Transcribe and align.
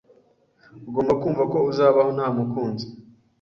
ugomba 0.87 1.13
kumva 1.21 1.43
ko 1.51 1.57
uzabaho 1.71 2.09
ntamukunzi 2.17 2.85